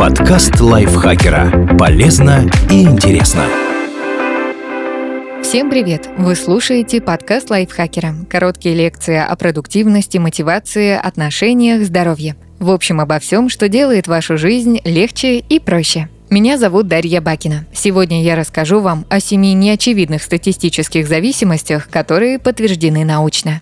[0.00, 1.76] Подкаст лайфхакера.
[1.78, 3.44] Полезно и интересно.
[5.42, 6.08] Всем привет!
[6.16, 8.14] Вы слушаете подкаст лайфхакера.
[8.30, 12.36] Короткие лекции о продуктивности, мотивации, отношениях, здоровье.
[12.60, 16.08] В общем, обо всем, что делает вашу жизнь легче и проще.
[16.30, 17.66] Меня зовут Дарья Бакина.
[17.74, 23.60] Сегодня я расскажу вам о семи неочевидных статистических зависимостях, которые подтверждены научно.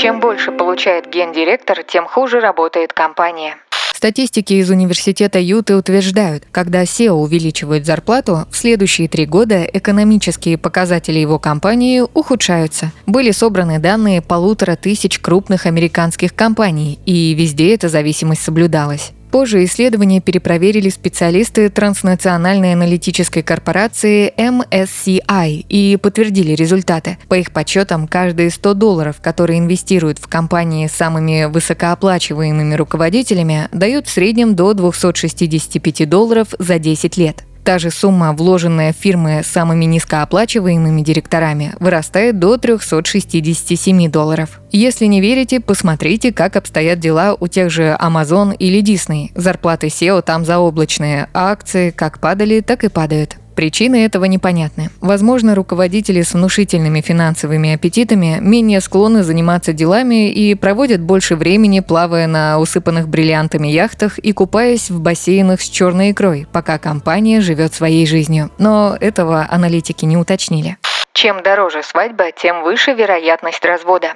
[0.00, 3.56] Чем больше получает гендиректор, тем хуже работает компания.
[3.92, 11.18] Статистики из университета Юты утверждают, когда SEO увеличивают зарплату, в следующие три года экономические показатели
[11.18, 12.92] его компании ухудшаются.
[13.06, 19.10] Были собраны данные полутора тысяч крупных американских компаний, и везде эта зависимость соблюдалась.
[19.30, 27.18] Позже исследование перепроверили специалисты транснациональной аналитической корпорации MSCI и подтвердили результаты.
[27.28, 34.06] По их подсчетам, каждые 100 долларов, которые инвестируют в компании с самыми высокооплачиваемыми руководителями, дают
[34.06, 37.47] в среднем до 265 долларов за 10 лет.
[37.68, 44.62] Та же сумма, вложенная в фирмы самыми низкооплачиваемыми директорами, вырастает до 367 долларов.
[44.72, 49.32] Если не верите, посмотрите, как обстоят дела у тех же Amazon или Disney.
[49.34, 53.36] Зарплаты SEO там заоблачные, а акции как падали, так и падают.
[53.58, 54.88] Причины этого непонятны.
[55.00, 62.28] Возможно, руководители с внушительными финансовыми аппетитами менее склонны заниматься делами и проводят больше времени, плавая
[62.28, 68.06] на усыпанных бриллиантами яхтах и купаясь в бассейнах с черной икрой, пока компания живет своей
[68.06, 68.52] жизнью.
[68.58, 70.76] Но этого аналитики не уточнили.
[71.12, 74.14] Чем дороже свадьба, тем выше вероятность развода.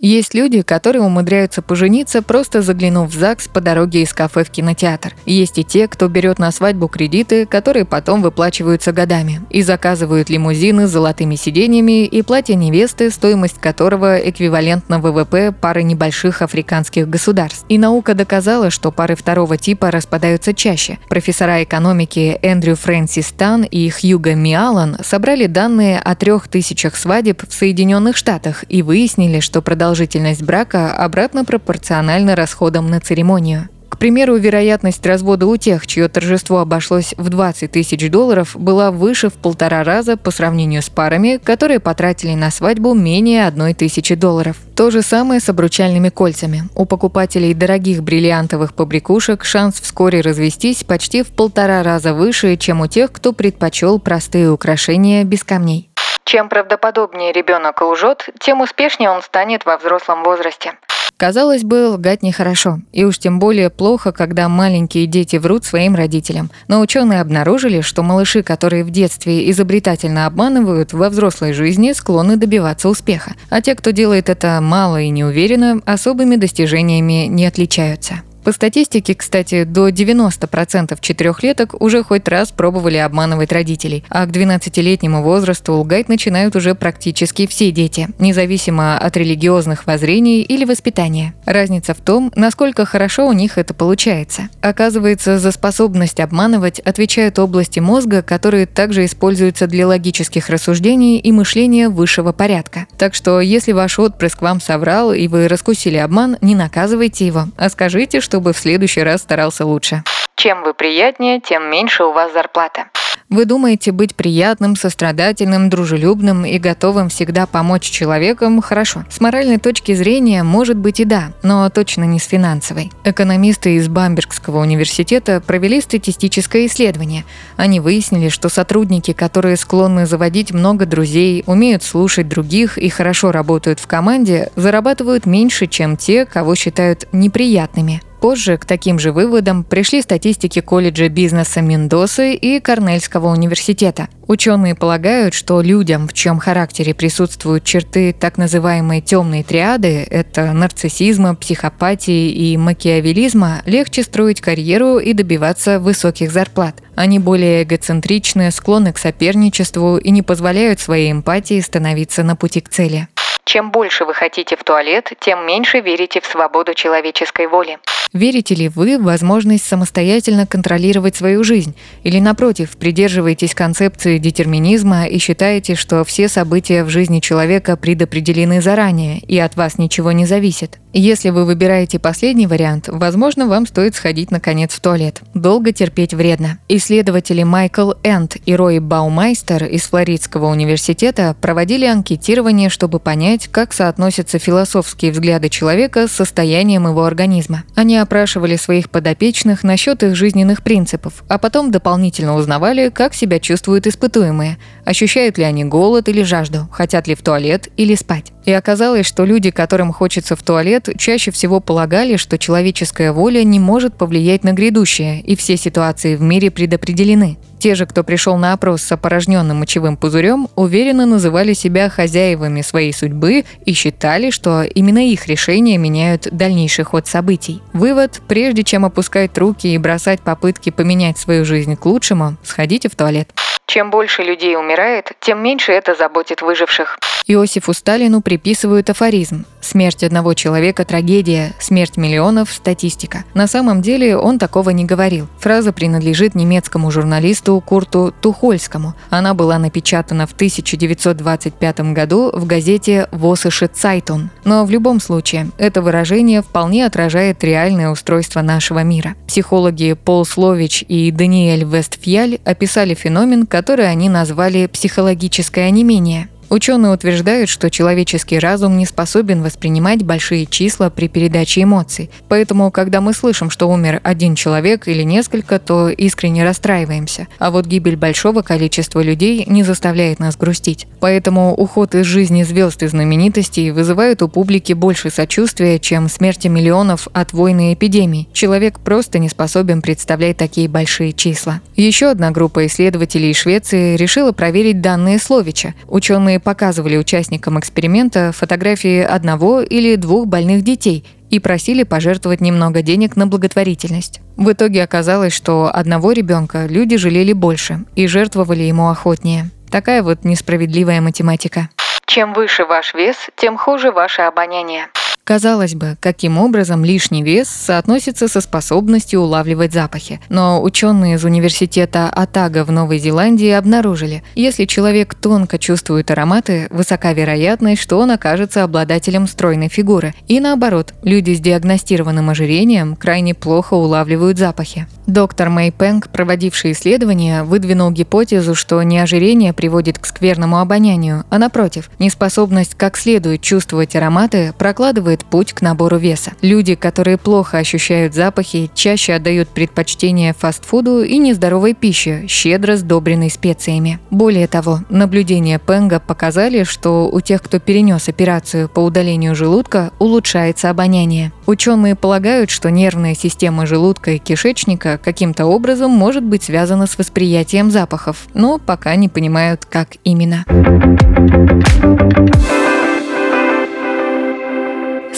[0.00, 5.14] Есть люди, которые умудряются пожениться, просто заглянув в ЗАГС по дороге из кафе в кинотеатр.
[5.26, 10.86] Есть и те, кто берет на свадьбу кредиты, которые потом выплачиваются годами, и заказывают лимузины
[10.86, 17.64] с золотыми сиденьями и платье невесты, стоимость которого эквивалентна ВВП пары небольших африканских государств.
[17.68, 20.98] И наука доказала, что пары второго типа распадаются чаще.
[21.08, 27.52] Профессора экономики Эндрю Фрэнсис Тан и Хьюго Миалан собрали данные о трех тысячах свадеб в
[27.52, 33.70] Соединенных Штатах и выяснили, что продолжительность продолжительность брака обратно пропорциональна расходам на церемонию.
[33.88, 39.30] К примеру, вероятность развода у тех, чье торжество обошлось в 20 тысяч долларов, была выше
[39.30, 44.58] в полтора раза по сравнению с парами, которые потратили на свадьбу менее одной тысячи долларов.
[44.76, 46.64] То же самое с обручальными кольцами.
[46.74, 52.88] У покупателей дорогих бриллиантовых побрякушек шанс вскоре развестись почти в полтора раза выше, чем у
[52.88, 55.87] тех, кто предпочел простые украшения без камней.
[56.28, 60.74] Чем правдоподобнее ребенок лжет, тем успешнее он станет во взрослом возрасте.
[61.16, 62.80] Казалось бы, лгать нехорошо.
[62.92, 66.50] И уж тем более плохо, когда маленькие дети врут своим родителям.
[66.68, 72.90] Но ученые обнаружили, что малыши, которые в детстве изобретательно обманывают, во взрослой жизни склонны добиваться
[72.90, 73.32] успеха.
[73.48, 78.20] А те, кто делает это мало и неуверенно, особыми достижениями не отличаются.
[78.48, 85.22] По статистике, кстати, до 90% четырехлеток уже хоть раз пробовали обманывать родителей, а к 12-летнему
[85.22, 91.34] возрасту лгать начинают уже практически все дети, независимо от религиозных воззрений или воспитания.
[91.44, 94.48] Разница в том, насколько хорошо у них это получается.
[94.62, 101.90] Оказывается, за способность обманывать отвечают области мозга, которые также используются для логических рассуждений и мышления
[101.90, 102.86] высшего порядка.
[102.96, 107.68] Так что, если ваш отпрыск вам соврал и вы раскусили обман, не наказывайте его, а
[107.68, 110.04] скажите, что чтобы в следующий раз старался лучше.
[110.36, 112.84] Чем вы приятнее, тем меньше у вас зарплата.
[113.28, 119.04] Вы думаете, быть приятным, сострадательным, дружелюбным и готовым всегда помочь человеком хорошо.
[119.10, 122.92] С моральной точки зрения, может быть и да, но точно не с финансовой.
[123.02, 127.24] Экономисты из Бамбергского университета провели статистическое исследование.
[127.56, 133.80] Они выяснили, что сотрудники, которые склонны заводить много друзей, умеют слушать других и хорошо работают
[133.80, 138.00] в команде, зарабатывают меньше, чем те, кого считают неприятными.
[138.20, 144.08] Позже к таким же выводам пришли статистики колледжа бизнеса Мендосы и Корнельского университета.
[144.26, 151.36] Ученые полагают, что людям, в чьем характере присутствуют черты так называемой темной триады, это нарциссизма,
[151.36, 156.74] психопатии и макиавелизма, легче строить карьеру и добиваться высоких зарплат.
[156.96, 162.68] Они более эгоцентричны, склонны к соперничеству и не позволяют своей эмпатии становиться на пути к
[162.68, 163.06] цели.
[163.44, 167.78] Чем больше вы хотите в туалет, тем меньше верите в свободу человеческой воли.
[168.12, 171.74] Верите ли вы в возможность самостоятельно контролировать свою жизнь?
[172.04, 179.18] Или, напротив, придерживаетесь концепции детерминизма и считаете, что все события в жизни человека предопределены заранее
[179.18, 180.78] и от вас ничего не зависит?
[180.94, 185.20] Если вы выбираете последний вариант, возможно, вам стоит сходить наконец в туалет.
[185.34, 186.58] Долго терпеть вредно.
[186.68, 194.38] Исследователи Майкл Энд и Рой Баумайстер из Флоридского университета проводили анкетирование, чтобы понять, как соотносятся
[194.38, 197.64] философские взгляды человека с состоянием его организма.
[197.74, 203.86] Они опрашивали своих подопечных насчет их жизненных принципов, а потом дополнительно узнавали, как себя чувствуют
[203.86, 204.56] испытуемые,
[204.86, 208.32] ощущают ли они голод или жажду, хотят ли в туалет или спать.
[208.48, 213.60] И оказалось, что люди, которым хочется в туалет, чаще всего полагали, что человеческая воля не
[213.60, 217.36] может повлиять на грядущее, и все ситуации в мире предопределены.
[217.58, 222.94] Те же, кто пришел на опрос с опорожненным мочевым пузырем, уверенно называли себя хозяевами своей
[222.94, 227.60] судьбы и считали, что именно их решения меняют дальнейший ход событий.
[227.74, 232.96] Вывод– прежде чем опускать руки и бросать попытки поменять свою жизнь к лучшему, сходите в
[232.96, 233.28] туалет.
[233.66, 236.98] Чем больше людей умирает, тем меньше это заботит выживших.
[237.30, 243.24] Иосифу Сталину приписывают афоризм «Смерть одного человека– трагедия, смерть миллионов– статистика».
[243.34, 245.28] На самом деле он такого не говорил.
[245.38, 248.94] Фраза принадлежит немецкому журналисту Курту Тухольскому.
[249.10, 254.30] Она была напечатана в 1925 году в газете «Восыше Цайтун».
[254.44, 259.16] Но в любом случае, это выражение вполне отражает реальное устройство нашего мира.
[259.26, 266.30] Психологи Пол Слович и Даниэль Вестфьяль описали феномен, который они назвали «психологическое онемение».
[266.50, 272.10] Ученые утверждают, что человеческий разум не способен воспринимать большие числа при передаче эмоций.
[272.28, 277.28] Поэтому, когда мы слышим, что умер один человек или несколько, то искренне расстраиваемся.
[277.38, 280.86] А вот гибель большого количества людей не заставляет нас грустить.
[281.00, 287.08] Поэтому уход из жизни звезд и знаменитостей вызывает у публики больше сочувствия, чем смерти миллионов
[287.12, 288.26] от войны и эпидемий.
[288.32, 291.60] Человек просто не способен представлять такие большие числа.
[291.76, 295.74] Еще одна группа исследователей Швеции решила проверить данные Словича.
[295.88, 303.16] Ученые показывали участникам эксперимента фотографии одного или двух больных детей и просили пожертвовать немного денег
[303.16, 304.20] на благотворительность.
[304.36, 309.50] В итоге оказалось, что одного ребенка люди жалели больше и жертвовали ему охотнее.
[309.70, 311.68] Такая вот несправедливая математика.
[312.06, 314.86] Чем выше ваш вес, тем хуже ваше обоняние.
[315.28, 320.20] Казалось бы, каким образом лишний вес соотносится со способностью улавливать запахи.
[320.30, 327.12] Но ученые из университета Атага в Новой Зеландии обнаружили, если человек тонко чувствует ароматы, высока
[327.12, 330.14] вероятность, что он окажется обладателем стройной фигуры.
[330.28, 334.86] И наоборот, люди с диагностированным ожирением крайне плохо улавливают запахи.
[335.06, 341.36] Доктор Мэй Пэнк, проводивший исследование, выдвинул гипотезу, что не ожирение приводит к скверному обонянию, а
[341.38, 346.32] напротив, неспособность как следует чувствовать ароматы прокладывает открывает путь к набору веса.
[346.42, 353.98] Люди, которые плохо ощущают запахи, чаще отдают предпочтение фастфуду и нездоровой пище, щедро сдобренной специями.
[354.10, 360.70] Более того, наблюдения Пенга показали, что у тех, кто перенес операцию по удалению желудка, улучшается
[360.70, 361.32] обоняние.
[361.46, 367.70] Ученые полагают, что нервная система желудка и кишечника каким-то образом может быть связана с восприятием
[367.70, 370.44] запахов, но пока не понимают, как именно.